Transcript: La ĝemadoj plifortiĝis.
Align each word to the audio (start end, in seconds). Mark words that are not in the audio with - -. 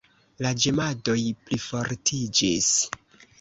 La 0.45 0.51
ĝemadoj 0.63 1.17
plifortiĝis. 1.51 2.73